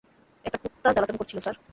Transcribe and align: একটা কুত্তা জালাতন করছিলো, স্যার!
একটা 0.45 0.59
কুত্তা 0.63 0.89
জালাতন 0.95 1.15
করছিলো, 1.17 1.41
স্যার! 1.41 1.55